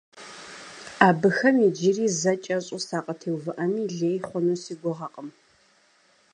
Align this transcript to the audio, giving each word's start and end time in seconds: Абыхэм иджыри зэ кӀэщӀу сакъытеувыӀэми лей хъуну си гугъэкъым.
Абыхэм 1.07 1.55
иджыри 1.67 2.07
зэ 2.19 2.33
кӀэщӀу 2.43 2.81
сакъытеувыӀэми 2.87 3.85
лей 3.97 4.17
хъуну 4.27 4.57
си 4.63 4.73
гугъэкъым. 4.79 5.29